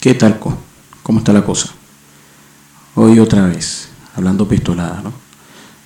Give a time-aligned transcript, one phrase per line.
[0.00, 0.40] ¿Qué tal?
[1.02, 1.68] ¿Cómo está la cosa?
[2.94, 5.12] Hoy otra vez, hablando pistolada, ¿no?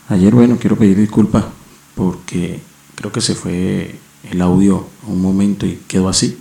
[0.08, 1.44] Ayer, bueno, quiero pedir disculpas
[1.96, 2.62] porque
[2.95, 3.98] creo que se fue
[4.30, 6.38] el audio un momento y quedó así.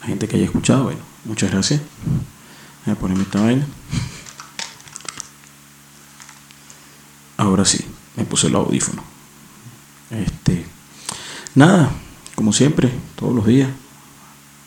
[0.00, 1.80] La gente que haya escuchado, bueno, muchas gracias.
[2.84, 3.64] Voy a ponerme esta vaina.
[7.36, 7.78] Ahora sí,
[8.16, 9.04] me puse el audífono.
[10.10, 10.66] Este,
[11.54, 11.92] nada,
[12.34, 13.70] como siempre, todos los días,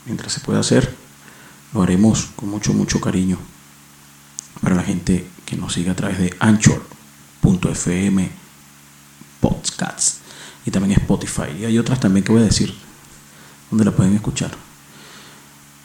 [0.05, 1.00] mientras se pueda hacer,
[1.73, 3.37] lo haremos con mucho, mucho cariño
[4.61, 8.29] para la gente que nos sigue a través de Anchor.fm
[9.39, 10.19] Podcasts
[10.65, 11.51] y también Spotify.
[11.59, 12.73] Y hay otras también que voy a decir
[13.69, 14.51] donde la pueden escuchar.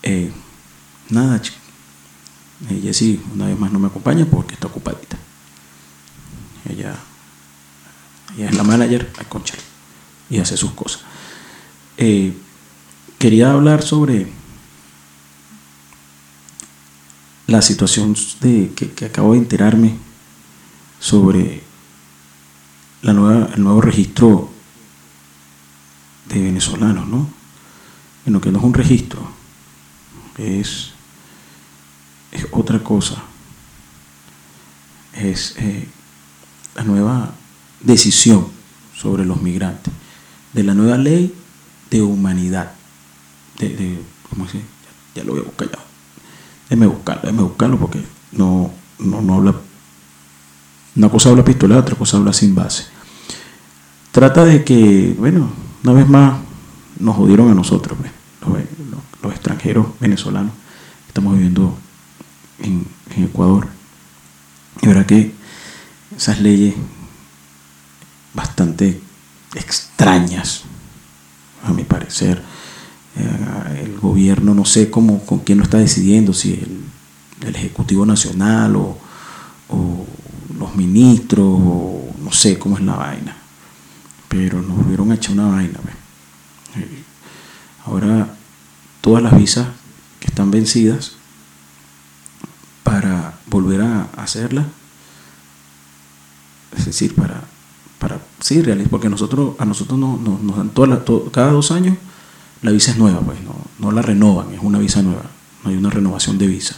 [0.03, 0.33] Eh,
[1.09, 1.41] nada.
[2.71, 5.17] Eh, Jessie una vez más no me acompaña porque está ocupadita.
[6.69, 6.97] Ella,
[8.37, 9.55] ella es la manager, a concha,
[10.29, 11.03] y hace sus cosas.
[11.97, 12.37] Eh,
[13.19, 14.33] quería hablar sobre
[17.47, 19.97] la situación de, que, acabo de enterarme
[20.99, 21.63] sobre
[23.03, 24.51] la nueva, el nuevo registro
[26.29, 27.29] de venezolanos, ¿no?
[28.27, 29.21] lo que no es un registro,
[30.37, 30.91] es,
[32.33, 33.23] es otra cosa.
[35.13, 35.89] Es eh,
[36.75, 37.33] la nueva
[37.81, 38.49] decisión
[38.95, 39.93] sobre los migrantes,
[40.53, 41.35] de la nueva ley
[41.91, 42.73] de humanidad.
[43.59, 43.99] De,
[44.29, 44.61] ¿Cómo se
[45.15, 45.86] Ya, lo voy a buscar ya.
[46.69, 49.55] Déjeme buscarlo, déjeme buscarlo porque no, no, habla.
[50.97, 52.87] Una cosa habla pistola, otra cosa habla sin base.
[54.11, 55.51] Trata de que, bueno,
[55.85, 56.39] una vez más
[56.99, 58.65] nos jodieron a nosotros, pues,
[59.23, 60.53] los, extranjeros venezolanos
[61.09, 61.77] estamos viviendo
[62.61, 62.87] en,
[63.17, 63.69] Ecuador.
[64.83, 65.33] Y verá que
[66.17, 66.75] esas leyes
[68.35, 69.01] bastante
[69.55, 70.65] extrañas,
[71.65, 72.43] a mi parecer.
[73.17, 76.85] Eh, el gobierno, no sé cómo, con quién lo está decidiendo, si el,
[77.55, 78.99] Ejecutivo Nacional o,
[80.59, 83.37] los ministros, o no sé cómo es la vaina.
[84.29, 85.79] Pero nos volvieron a echar una vaina.
[86.77, 87.03] Eh,
[87.85, 88.35] ahora,
[89.01, 89.69] todas las visas
[90.19, 91.13] que están vencidas,
[92.83, 94.67] para volver a hacerlas,
[96.77, 97.45] es decir, para
[97.99, 101.01] para sí, porque nosotros, a nosotros nos, nos, dan todas
[101.33, 101.97] cada dos años
[102.63, 105.25] la visa es nueva, pues no, no la renovan, es una visa nueva,
[105.63, 106.77] no hay una renovación de visa,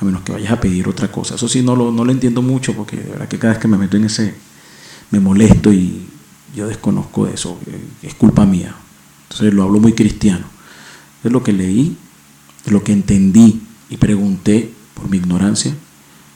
[0.00, 1.36] a menos que vayas a pedir otra cosa.
[1.36, 3.68] Eso sí, no lo, no lo entiendo mucho, porque de verdad que cada vez que
[3.68, 4.34] me meto en ese,
[5.10, 6.06] me molesto y
[6.54, 7.58] yo desconozco de eso,
[8.02, 8.74] es culpa mía.
[9.24, 10.46] Entonces lo hablo muy cristiano.
[11.22, 11.96] Es lo que leí,
[12.66, 15.74] lo que entendí y pregunté por mi ignorancia,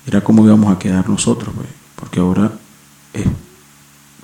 [0.07, 2.53] era cómo íbamos a quedar nosotros, pues, porque ahora
[3.13, 3.27] es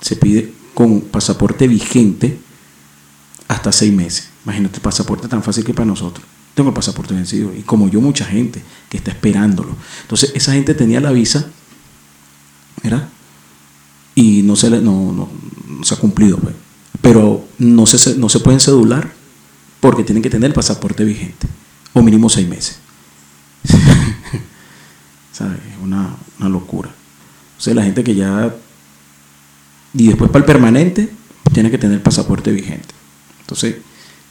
[0.01, 2.39] se pide con pasaporte vigente
[3.47, 4.29] hasta seis meses.
[4.47, 6.25] Imagínate, el pasaporte tan fácil que para nosotros.
[6.55, 9.75] Tengo el pasaporte vencido y como yo mucha gente que está esperándolo.
[10.03, 11.47] Entonces esa gente tenía la visa,
[12.81, 13.09] ¿verdad?
[14.15, 15.29] Y no se, no,
[15.83, 16.55] se ha cumplido, pues.
[17.01, 19.13] Pero no se, no se pueden cedular
[19.81, 21.45] porque tienen que tener el pasaporte vigente
[21.91, 22.79] o mínimo seis meses.
[25.33, 25.59] ¿Sabes?
[25.59, 26.89] Es una, una locura.
[27.57, 28.55] O sea, la gente que ya
[29.93, 31.09] y después para el permanente,
[31.53, 32.93] tiene que tener pasaporte vigente.
[33.41, 33.77] Entonces,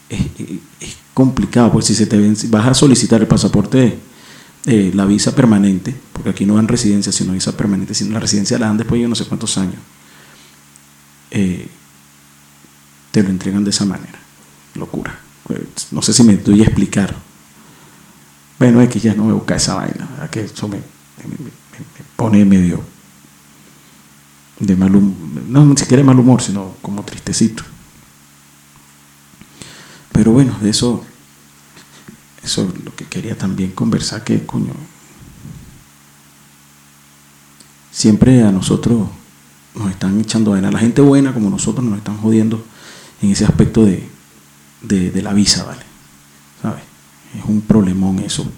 [0.08, 2.18] es, complicado, porque si se te
[2.48, 3.98] vas a solicitar el pasaporte,
[4.66, 8.58] eh, la visa permanente, porque aquí no dan residencia, sino visa permanente, sino la residencia
[8.58, 9.76] la dan después de no sé cuántos años,
[11.30, 11.68] eh,
[13.12, 14.18] te lo entregan de esa manera.
[14.74, 15.18] Locura.
[15.44, 17.14] Pues, no sé si me doy a explicar.
[18.58, 20.80] Bueno, es que ya no me busca esa vaina, que eso me
[22.16, 22.82] pone medio
[24.58, 25.14] de mal humor,
[25.48, 27.62] no ni siquiera de mal humor, sino como tristecito.
[30.16, 31.04] Pero bueno, de eso,
[32.42, 34.72] eso es lo que quería también conversar, que coño,
[37.90, 39.08] siempre a nosotros
[39.74, 40.70] nos están echando vaina.
[40.70, 42.64] La gente buena como nosotros nos están jodiendo
[43.20, 44.08] en ese aspecto de,
[44.80, 45.82] de, la visa, ¿vale?
[46.62, 46.82] ¿Sabes?
[47.38, 48.50] Es un problemón eso.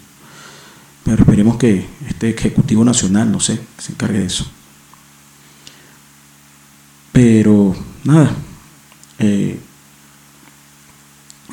[1.03, 4.49] Pero esperemos que este Ejecutivo Nacional, no sé, se encargue de eso.
[7.11, 8.31] Pero nada,
[9.19, 9.59] eh,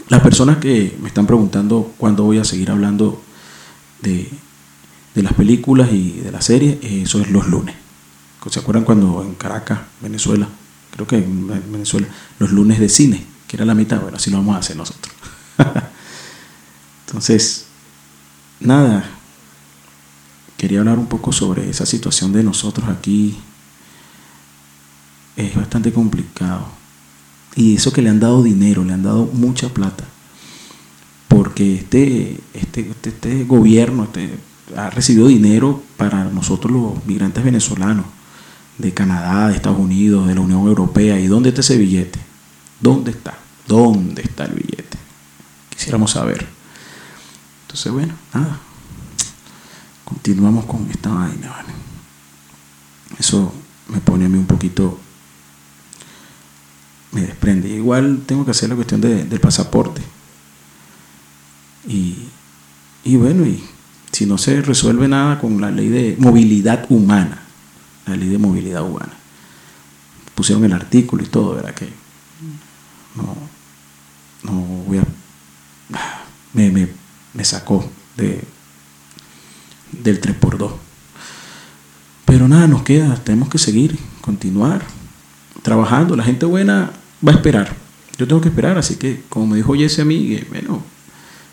[0.10, 3.22] las personas que me están preguntando cuándo voy a seguir hablando
[4.02, 4.30] de,
[5.16, 7.76] las películas y de las series, eh, eso es los lunes.
[8.50, 10.48] ¿Se acuerdan cuando en Caracas, Venezuela,
[10.92, 12.08] creo que en Venezuela,
[12.38, 14.00] los lunes de cine, que era la mitad?
[14.02, 15.12] Bueno, así lo vamos a hacer nosotros.
[17.08, 17.66] Entonces,
[18.60, 19.10] nada,
[20.58, 23.36] quería hablar un poco sobre esa situación de nosotros aquí
[25.36, 26.68] es bastante complicado.
[27.56, 30.04] Y eso que le han dado dinero, le han dado mucha plata.
[31.28, 34.38] porque este, este, este, este gobierno este,
[34.76, 38.06] ha recibido dinero para nosotros los migrantes venezolanos
[38.78, 41.20] de Canadá, de Estados Unidos, de la Unión Europea.
[41.20, 42.20] ¿Y dónde está ese billete?
[42.80, 43.38] ¿Dónde está?
[43.68, 44.98] ¿Dónde está el billete?
[45.70, 46.46] Quisiéramos saber.
[47.64, 48.60] Entonces, bueno, nada.
[50.04, 51.74] Continuamos con esta vaina, ¿vale?
[53.20, 53.52] Eso
[53.90, 55.00] me pone a mí un poquito,
[57.16, 57.70] me desprende.
[57.70, 60.02] Igual tengo que hacer la cuestión del pasaporte.
[61.88, 62.18] Y,
[63.06, 63.64] y bueno, y
[64.12, 67.42] si no se resuelve nada con la ley de movilidad humana,
[68.06, 69.14] la ley de movilidad humana,
[70.36, 71.74] pusieron el artículo y todo, ¿verdad?
[71.74, 71.88] Que
[73.16, 73.38] no,
[74.44, 74.52] no
[74.86, 75.04] voy a...
[76.52, 76.90] Me, me,
[77.34, 78.44] me sacó de,
[79.92, 80.72] del 3x2.
[82.26, 84.84] Pero nada, nos queda, tenemos que seguir, continuar
[85.62, 86.18] trabajando.
[86.18, 86.92] La gente buena
[87.26, 87.76] va a esperar.
[88.18, 90.82] Yo tengo que esperar, así que como me dijo Jesse a mí, bueno,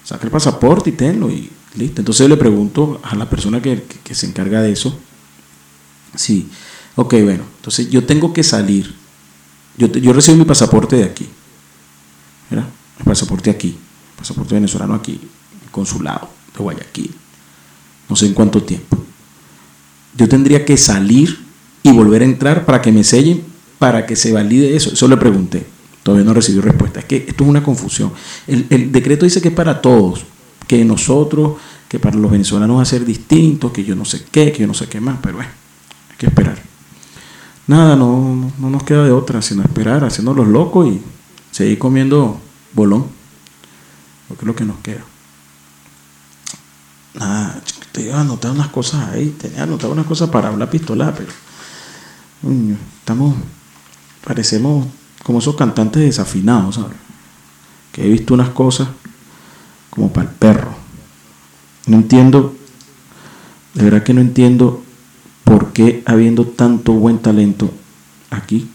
[0.04, 2.00] saca el pasaporte y tenlo y listo.
[2.00, 4.98] Entonces le pregunto a la persona que, se encarga de eso,
[6.14, 6.48] sí,
[6.96, 8.94] ok, bueno, entonces yo tengo que salir.
[9.76, 11.26] Yo, yo recibo mi pasaporte de aquí,
[12.50, 12.68] ¿verdad?
[12.98, 15.18] El pasaporte aquí, el pasaporte venezolano aquí,
[15.64, 17.14] el consulado de Guayaquil,
[18.08, 19.02] no sé en cuánto tiempo.
[20.14, 21.42] Yo tendría que salir
[21.82, 23.42] y volver a entrar para que me sellen,
[23.82, 24.92] para que se valide eso.
[24.92, 25.66] Eso le pregunté.
[26.04, 27.00] Todavía no recibí respuesta.
[27.00, 28.12] Es que esto es una confusión.
[28.46, 30.24] El, decreto dice que es para todos,
[30.68, 31.54] que nosotros,
[31.88, 34.68] que para los venezolanos va a ser distinto, que yo no sé qué, que yo
[34.68, 35.50] no sé qué más, pero bueno,
[36.10, 36.62] hay que esperar.
[37.66, 41.02] Nada, no, no, nos queda de otra, sino esperar, haciendo los locos y
[41.50, 42.40] seguir comiendo
[42.74, 43.06] bolón,
[44.28, 45.02] porque es lo que nos queda.
[47.14, 51.12] Nada, te iba a anotar unas cosas ahí, tenía anotado unas cosas para hablar pistola,
[51.12, 51.32] pero
[53.00, 53.34] estamos,
[54.24, 54.86] parecemos
[55.22, 56.96] como esos cantantes desafinados, ¿sabes?
[57.92, 58.88] Que he visto unas cosas
[59.90, 60.74] como para el perro.
[61.86, 62.54] No entiendo,
[63.74, 64.82] de verdad que no entiendo
[65.44, 67.70] por qué habiendo tanto buen talento
[68.30, 68.68] aquí,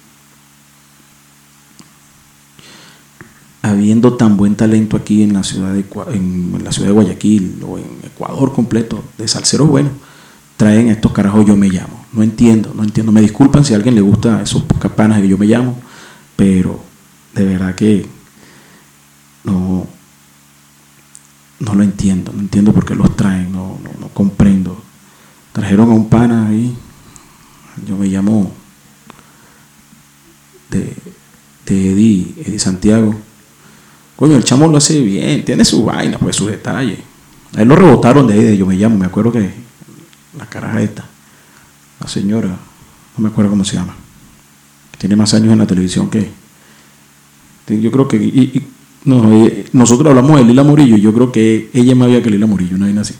[3.61, 7.77] habiendo tan buen talento aquí en la ciudad de, en la ciudad de Guayaquil o
[7.77, 9.93] en Ecuador completo, de salseros buenos,
[10.55, 11.96] traen estos carajos yo me llamo.
[12.13, 13.11] No entiendo, no entiendo.
[13.11, 15.77] Me disculpan si a alguien le gusta esos campanas de yo me llamo
[16.37, 16.79] pero
[17.33, 18.05] de verdad que
[19.43, 19.85] no,
[21.59, 24.81] no lo entiendo, no entiendo por qué los traen, no, no, comprendo.
[25.51, 26.77] Trajeron a un pana ahí,
[27.85, 28.51] yo me llamo
[30.69, 30.93] de,
[31.65, 33.15] de Eddie, Eddie Santiago.
[34.15, 36.99] Coño, el chamo lo hace bien, tiene su vaina, pues su detalle.
[37.55, 39.51] A él lo rebotaron de ahí, de yo me llamo, me acuerdo que
[40.37, 41.05] la caraja esta,
[41.99, 43.95] la señora, no me acuerdo cómo se llama
[44.97, 46.29] tiene más años en la televisión que...
[47.67, 48.63] Yo creo que...
[49.73, 52.45] nosotros hablamos de Lila Murillo y yo creo que ella es más vieja que Lila
[52.45, 53.13] Murillo, no hay así.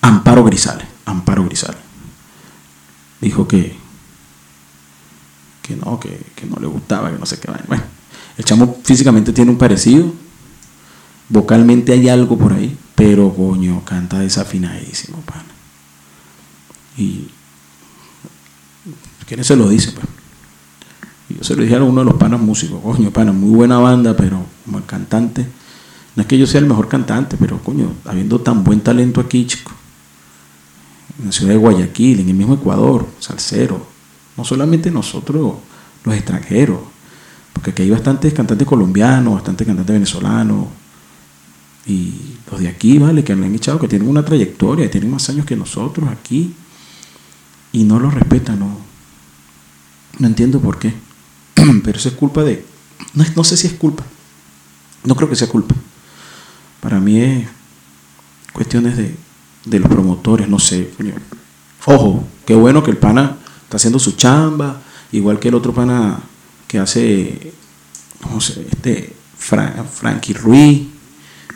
[0.00, 1.80] Amparo Grisales, Amparo Grisales.
[3.20, 3.76] Dijo que,
[5.62, 6.18] que no, que,
[6.48, 7.50] no le gustaba, que no sé qué.
[7.68, 7.84] Bueno,
[8.38, 10.10] el chamo físicamente tiene un parecido,
[11.28, 15.49] vocalmente hay algo por ahí, pero coño, canta desafinadísimo, pana.
[16.96, 17.28] Y
[19.30, 19.92] ¿Quién se lo dice?
[19.92, 20.06] Pues?
[21.28, 23.78] Y yo se lo dije a uno de los panas músicos, coño, pana, muy buena
[23.78, 25.46] banda, pero como cantante,
[26.16, 29.46] no es que yo sea el mejor cantante, pero coño, habiendo tan buen talento aquí,
[29.46, 29.70] chico,
[31.20, 33.86] en la ciudad de Guayaquil, en el mismo Ecuador, salsero,
[34.36, 35.54] no solamente nosotros,
[36.02, 36.80] los extranjeros,
[37.52, 40.66] porque aquí hay bastantes cantantes colombianos, bastantes cantantes venezolanos,
[41.86, 42.14] y
[42.50, 43.22] los de aquí, ¿vale?
[43.22, 46.52] Que han echado, que tienen una trayectoria, tienen más años que nosotros aquí,
[47.72, 48.78] y no los respetan, no,
[50.18, 50.94] no entiendo por qué.
[51.84, 52.64] Pero eso es culpa de...
[53.14, 54.04] No, sé si es culpa.
[55.04, 55.74] No creo que sea culpa.
[56.80, 57.48] Para mí es
[58.52, 59.14] cuestiones de,
[59.64, 60.90] de los promotores, no sé.
[61.86, 66.20] Ojo, qué bueno que el pana está haciendo su chamba, igual que el otro pana
[66.66, 67.52] que hace,
[68.30, 70.88] no sé, este, Frankie Ruiz,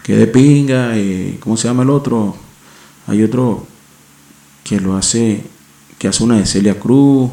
[0.02, 2.36] que de pinga, eh, ¿cómo se llama el otro?
[3.06, 3.66] Hay otro
[4.62, 5.44] que lo hace,
[6.04, 7.30] que hace una de Celia Cruz,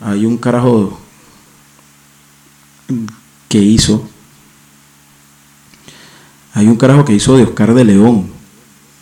[0.00, 0.98] hay un carajo
[3.50, 4.08] que hizo.
[6.54, 8.30] Hay un carajo que hizo de Oscar de León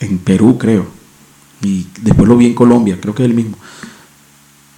[0.01, 0.89] en Perú, creo.
[1.63, 3.57] Y después lo vi en Colombia, creo que es el mismo.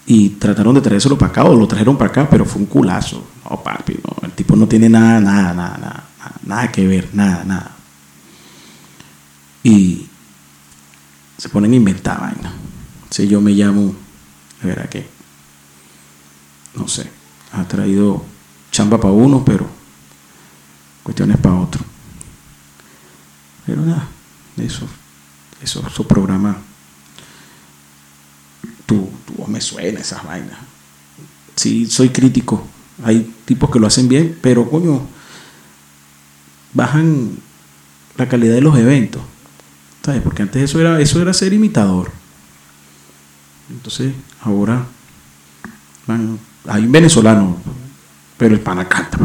[0.05, 3.27] Y trataron de traérselo para acá, o lo trajeron para acá, pero fue un culazo.
[3.49, 6.05] No, papi, el tipo no tiene nada, nada, nada, nada,
[6.45, 7.77] nada que ver, nada, nada.
[9.63, 10.07] Y
[11.39, 12.53] se ponen a inventar vaina.
[13.09, 13.95] Si yo me llamo,
[14.63, 15.09] de verdad que
[16.75, 17.11] no sé,
[17.53, 18.25] ha traído
[18.71, 19.67] chamba para uno, pero
[21.03, 21.85] cuestiones para otro.
[23.67, 24.09] Pero nada,
[24.57, 24.87] eso,
[25.63, 26.57] eso, esos programas,
[28.87, 30.59] tú, tú me suena esas vainas.
[31.57, 32.67] Sí, soy crítico.
[33.05, 35.07] Hay tipos que lo hacen bien, pero coño,
[36.73, 37.39] bajan
[38.17, 39.23] la calidad de los eventos.
[40.05, 40.23] ¿Sabes?
[40.23, 42.13] Porque antes eso era, eso era ser imitador.
[43.71, 44.85] Entonces, ahora
[46.67, 47.57] hay un venezolano,
[48.37, 49.19] pero el pana canta.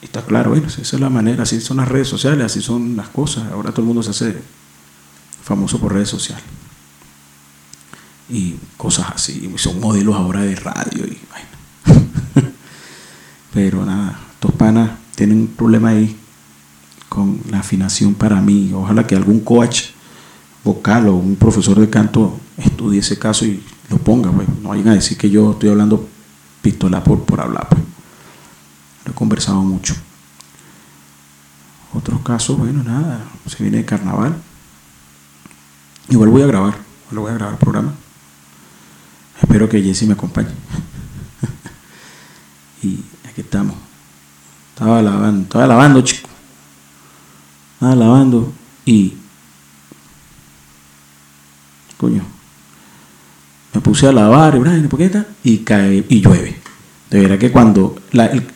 [0.00, 3.08] Está claro, bueno, esa es la manera, así son las redes sociales, así son las
[3.08, 3.50] cosas.
[3.52, 4.42] Ahora todo el mundo se hace
[5.42, 6.44] famoso por redes sociales.
[8.28, 12.08] Y cosas así, son modelos ahora de radio y bueno.
[13.54, 16.16] Pero nada, estos panas tienen un problema ahí
[17.08, 18.72] con la afinación para mí.
[18.74, 19.90] Ojalá que algún coach
[20.64, 24.30] vocal o un profesor de canto estudie ese caso y lo ponga.
[24.30, 24.48] Pues.
[24.62, 26.08] No vayan a decir que yo estoy hablando
[26.60, 27.68] pistola por, por hablar.
[27.68, 27.82] Pues.
[29.04, 29.94] Lo he conversado mucho.
[31.94, 34.34] Otros casos, bueno, nada, se viene de carnaval.
[36.08, 36.74] Igual voy a grabar,
[37.10, 37.94] lo voy a grabar el programa.
[39.40, 40.48] Espero que Jesse me acompañe.
[42.82, 43.76] y aquí estamos.
[44.70, 46.30] Estaba lavando, estaba lavando, chico.
[47.74, 48.52] Estaba lavando
[48.86, 49.18] y.
[52.02, 52.24] Coño.
[53.72, 54.58] Me puse a lavar,
[55.44, 56.56] y cae y llueve.
[57.08, 57.94] De verdad que cuando.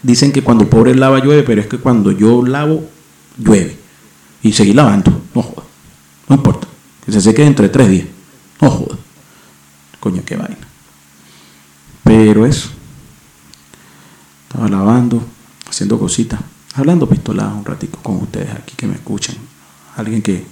[0.02, 2.84] dicen que cuando pobre lava llueve, pero es que cuando yo lavo,
[3.38, 3.78] llueve.
[4.42, 5.12] Y seguí lavando.
[5.32, 5.62] No joda.
[6.28, 6.66] No importa.
[7.04, 8.08] Que se seque dentro de tres días.
[8.60, 8.96] No joda.
[10.00, 10.66] Coño, qué vaina.
[12.02, 12.70] Pero eso.
[14.48, 15.22] Estaba lavando,
[15.70, 16.40] haciendo cositas,
[16.74, 19.36] hablando pistoladas un ratito con ustedes aquí que me escuchan.
[19.96, 20.44] Alguien que,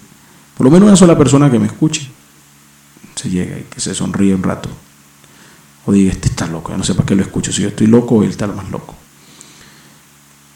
[0.57, 2.14] por lo menos una sola persona que me escuche,
[3.25, 4.69] se llega y que se sonríe un rato.
[5.87, 7.53] O diga, este está loco, ya no sé para qué lo escucho.
[7.53, 8.95] Si yo estoy loco, él está más loco.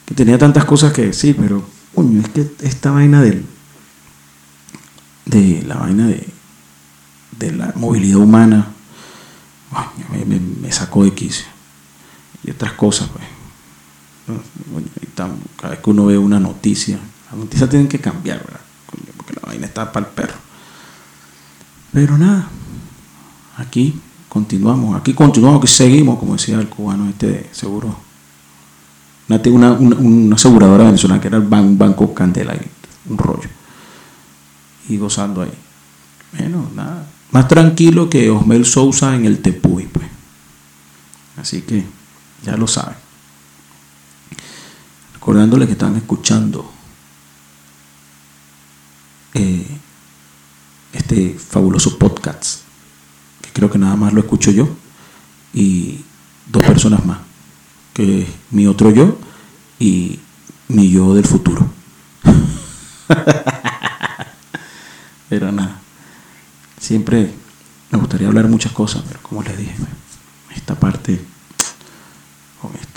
[0.06, 1.62] Que tenía tantas cosas que decir, pero,
[1.94, 3.44] coño, es que esta vaina del,
[5.26, 6.26] de la vaina de,
[7.38, 8.68] de la movilidad humana,
[10.26, 11.46] me, sacó de quicio.
[12.44, 13.24] Y otras cosas, pues.
[15.14, 16.98] Cada vez que uno ve una noticia,
[17.30, 18.60] las noticias tienen que cambiar, ¿verdad?
[19.16, 20.36] Porque la vaina está para el perro.
[21.92, 22.48] Pero nada,
[23.58, 27.94] aquí continuamos, aquí continuamos, aquí seguimos, como decía el cubano este seguro.
[29.28, 32.56] Una, una, aseguradora venezolana que era el Banco Candela,
[33.10, 33.48] un rollo.
[34.88, 35.52] Y gozando ahí.
[36.32, 37.06] Bueno, nada.
[37.30, 40.06] Más tranquilo que Osmel Sousa en el Tepuy, pues.
[41.36, 41.84] Así que
[42.42, 42.96] ya lo saben.
[45.12, 46.72] Recordándole que están escuchando
[49.34, 49.66] eh,
[50.92, 52.62] este fabuloso podcast,
[53.58, 54.68] creo que nada más lo escucho yo
[55.52, 56.04] y
[56.46, 57.18] dos personas más,
[57.92, 59.18] que es mi otro yo
[59.80, 60.20] y
[60.68, 61.68] mi yo del futuro.
[65.28, 65.80] Pero nada,
[66.78, 67.34] siempre
[67.90, 69.74] me gustaría hablar muchas cosas, pero como les dije,
[70.54, 71.20] esta parte,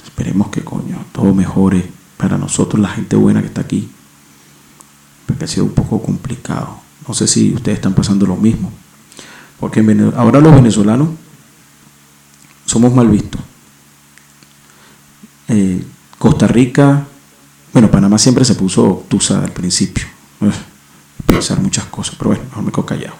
[0.03, 3.89] esperemos que coño, todo mejore para nosotros, la gente buena que está aquí,
[5.25, 6.79] porque ha sido un poco complicado.
[7.07, 8.71] No sé si ustedes están pasando lo mismo,
[9.61, 9.79] porque
[10.17, 11.09] ahora los venezolanos
[12.65, 13.39] somos mal vistos.
[15.47, 15.85] Eh,
[16.17, 17.05] Costa Rica,
[17.71, 20.03] bueno, Panamá siempre se puso tusa al principio,
[21.27, 23.15] pensar muchas cosas, pero bueno, mejor me quedo callado.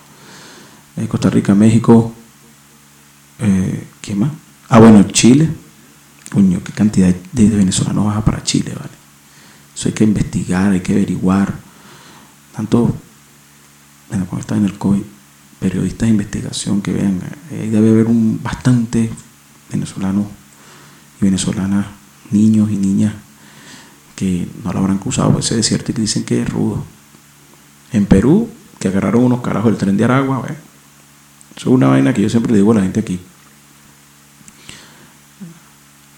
[0.98, 2.12] Eh, Costa Rica, México,
[3.38, 4.32] eh, ¿qué más?
[4.68, 5.48] Ah, bueno, Chile.
[6.32, 8.94] Coño, qué cantidad de venezolanos baja para Chile, ¿vale?
[9.76, 11.54] Eso hay que investigar, hay que averiguar.
[12.56, 12.96] Tanto,
[14.10, 15.04] bueno, cuando está en el COVID,
[15.62, 19.12] periodistas de investigación que vean, eh, debe haber un bastante
[19.72, 20.26] venezolanos
[21.22, 21.86] y venezolanas,
[22.32, 23.14] niños y niñas
[24.16, 26.84] que no lo habrán cruzado por ese desierto y que dicen que es rudo.
[27.92, 28.50] En Perú,
[28.80, 30.44] que agarraron unos carajos del tren de Aragua,
[31.56, 33.20] eso es una vaina que yo siempre digo a la gente aquí.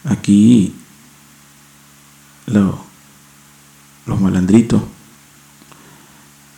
[0.06, 0.74] Aquí
[4.06, 4.82] los malandritos,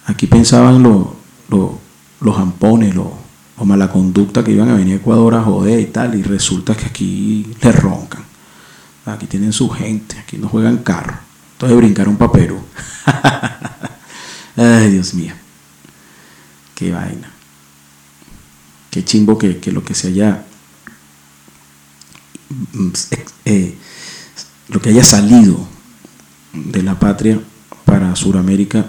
[0.05, 1.84] aquí pensaban los
[2.37, 3.07] ampones, los,
[3.63, 6.85] mala conducta que iban a venir a Ecuador a joder y tal, y resulta que
[6.85, 8.23] aquí les roncan.
[9.05, 11.17] Aquí tienen su gente, aquí no juegan carro.
[11.53, 12.59] Entonces brincaron para Perú.
[14.57, 15.33] Ay, Dios mío.
[16.73, 17.31] Qué vaina.
[18.89, 20.43] Qué chimbo que, que lo que se haya
[22.49, 22.89] Mm,
[23.45, 23.75] eh,
[24.69, 25.67] lo que haya salido
[26.53, 27.39] de la patria
[27.85, 28.85] para Sudamérica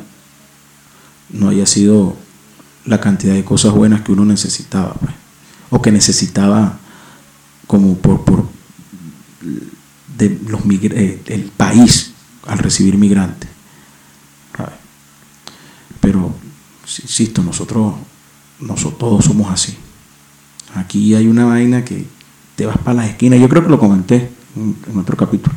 [1.30, 2.16] no haya sido
[2.86, 5.14] la cantidad de cosas buenas que uno necesitaba, pues,
[5.70, 6.78] o que necesitaba
[7.66, 8.48] como por, por
[10.16, 12.12] de los eh, el país
[12.46, 13.56] al recibir migrantes.
[17.02, 17.94] insisto, nosotros,
[18.60, 19.76] nosotros todos somos así.
[20.74, 22.06] Aquí hay una vaina que
[22.54, 25.54] te vas para las esquinas, yo creo que lo comenté en, otro capítulo.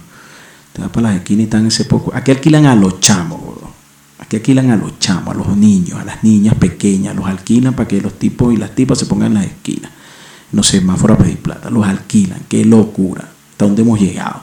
[0.73, 2.11] Te vas para las esquinas y están ese poco.
[2.13, 3.39] Aquí alquilan a los chamos,
[4.29, 7.87] Aquí alquilan a los chamos, a los niños, a las niñas pequeñas, los alquilan para
[7.87, 9.91] que los tipos y las tipas se pongan en las esquinas.
[10.51, 14.41] No sé, más fuera pedir plata, los alquilan, qué locura, hasta dónde hemos llegado.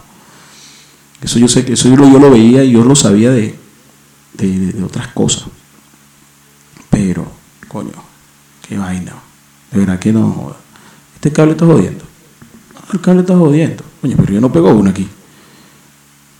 [1.22, 3.54] Eso yo sé que eso yo lo, veía y yo lo sabía de,
[4.84, 5.44] otras cosas.
[6.90, 7.24] Pero,
[7.68, 7.92] coño,
[8.68, 9.12] qué vaina.
[9.70, 10.52] De verdad que no.
[11.14, 12.04] Este cable está jodiendo.
[12.92, 13.84] El cable está jodiendo.
[14.00, 15.06] Coño, pero yo no pego una aquí.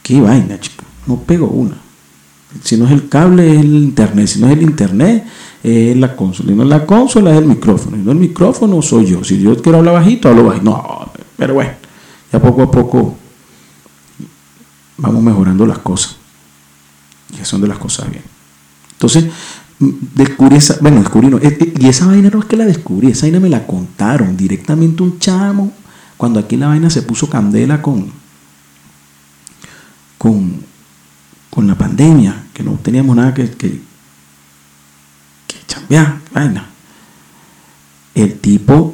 [0.03, 0.83] Qué vaina, chico.
[1.07, 1.86] No pego una.
[2.63, 4.27] Si no es el cable, es el internet.
[4.27, 5.25] Si no es el internet,
[5.63, 6.49] es la consola.
[6.51, 7.97] Si no es la consola, es el micrófono.
[7.97, 9.25] Si no es el micrófono, soy yo.
[9.25, 10.65] Si yo quiero hablar bajito, hablo bajito.
[10.65, 11.73] No, pero bueno,
[12.33, 13.17] ya poco a poco
[14.99, 16.17] vamos mejorando las cosas.
[17.33, 18.23] Y son de las cosas bien.
[18.93, 19.27] Entonces,
[19.79, 23.41] descubrí esa, bueno, descubrí, no, y esa vaina no es que la descubrí, esa vaina
[23.41, 25.73] me la contaron directamente un chamo,
[26.17, 28.11] cuando aquí la vaina se puso candela con,
[30.17, 30.65] con,
[31.57, 33.81] con la pandemia, que no teníamos nada que, que,
[35.67, 36.67] chambear, vaina.
[38.15, 38.93] El tipo,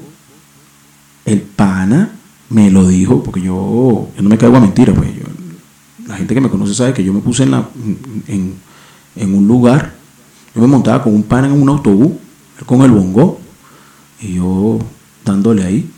[1.25, 2.13] el pana,
[2.51, 5.25] me lo dijo, porque yo, no me caigo a mentira, pues yo
[6.07, 7.69] la gente que me conoce sabe que yo me puse en, la,
[8.29, 8.55] en,
[9.35, 9.95] un lugar,
[10.55, 12.13] yo me montaba con un pan en un autobús,
[12.65, 13.41] con el bongo,
[14.21, 14.79] y yo
[15.25, 15.91] dándole ahí,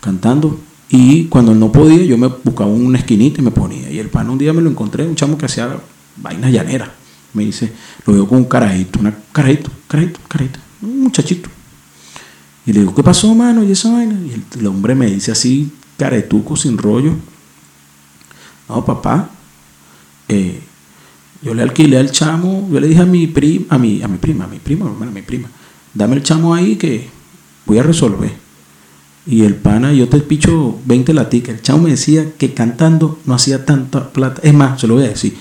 [0.00, 0.58] cantando.
[0.90, 3.90] Y cuando él no podía, yo me buscaba una esquinita y me ponía.
[3.90, 5.78] Y el pan un día me lo encontré, un chamo que hacía
[6.16, 6.90] vainas llaneras.
[7.32, 7.72] Me dice,
[8.06, 11.48] lo veo con un carajito, una carajito, carajito, carajito, un muchachito.
[12.66, 13.62] Y le digo, ¿qué pasó, mano?
[13.62, 14.18] Y esa vaina.
[14.20, 17.14] Y el, hombre me dice así, caretuco, sin rollo,
[18.68, 19.30] no, papá,
[20.28, 20.60] eh,
[21.42, 24.18] yo le alquilé al chamo, yo le dije a mi prima, a mi, a mi
[24.18, 25.48] prima, a mi prima, a mi prima,
[25.94, 27.08] dame el chamo ahí que
[27.66, 28.49] voy a resolver.
[29.26, 31.54] Y el pana, yo te picho 20 laticas.
[31.54, 34.40] El chamo me decía que cantando no hacía tanta plata.
[34.42, 35.36] Es más, se lo voy a decir.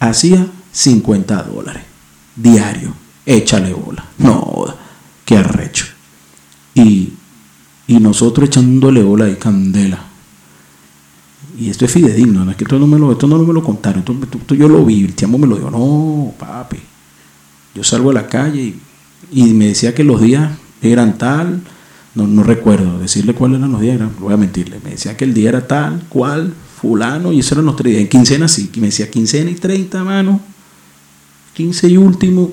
[0.00, 1.84] Hacía 50 dólares
[2.36, 2.94] diario.
[3.24, 4.04] Échale bola.
[4.18, 4.66] No,
[5.24, 5.86] qué arrecho.
[6.74, 7.12] Y,
[7.86, 10.12] y nosotros echándole bola y candela
[11.58, 13.62] y esto es fidedigno, no es que esto no me lo, esto no me lo
[13.62, 16.78] contaron, yo lo vi, el tiempo me lo dijo, no, papi,
[17.74, 18.74] yo salgo a la calle
[19.30, 21.60] y, me decía que los días eran tal,
[22.14, 25.34] no, no recuerdo decirle cuáles eran los días, voy a mentirle, me decía que el
[25.34, 28.88] día era tal, cual, fulano, y eso eran los tres días, en quincena sí, me
[28.88, 30.40] decía quincena y 30, mano,
[31.54, 32.52] 15 y último,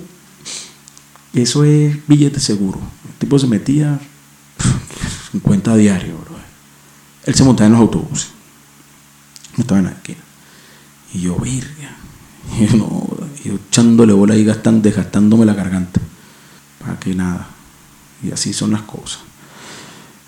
[1.33, 3.99] eso es billete seguro, el tipo se metía
[5.31, 6.35] 50 diarios, bro.
[7.25, 8.39] él se montaba en los autobuses
[9.61, 10.19] estaba en la esquina.
[11.13, 11.69] Y yo, virga.
[12.59, 13.07] Y yo, no,
[13.43, 16.01] yo echándole bola y gastando, desgastándome la garganta.
[16.79, 17.47] Para que nada.
[18.23, 19.19] Y así son las cosas.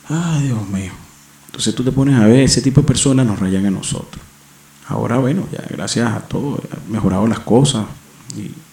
[0.10, 0.92] Ay, Dios mío.
[1.48, 4.24] Entonces tú te pones a ver, ese tipo de personas nos rayan a nosotros.
[4.88, 7.86] Ahora, bueno, ya gracias a todo, mejorado las cosas.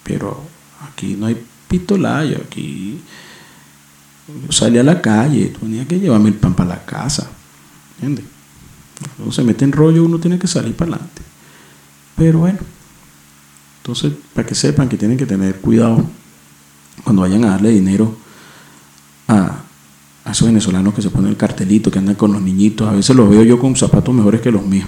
[0.03, 0.43] pero
[0.87, 2.99] aquí no hay pistolayo, aquí
[4.27, 7.29] yo salí a la calle, tenía que llevarme el pan para la casa.
[7.95, 8.25] ¿Entiendes?
[9.17, 11.21] Uno se mete en rollo, uno tiene que salir para adelante.
[12.15, 12.59] Pero bueno,
[13.81, 16.05] entonces, para que sepan que tienen que tener cuidado
[17.03, 18.17] cuando vayan a darle dinero
[19.27, 19.63] a,
[20.25, 22.87] a esos venezolanos que se ponen el cartelito, que andan con los niñitos.
[22.87, 24.87] A veces los veo yo con zapatos mejores que los míos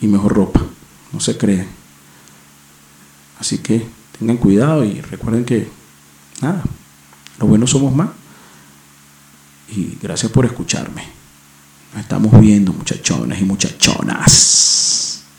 [0.00, 0.62] y mejor ropa.
[1.12, 1.68] No se creen.
[3.38, 3.86] Así que
[4.18, 5.68] tengan cuidado y recuerden que,
[6.40, 6.62] nada,
[7.38, 8.10] lo bueno somos más.
[9.68, 11.16] Y gracias por escucharme
[12.00, 15.15] estamos viendo, muchachones y muchachonas.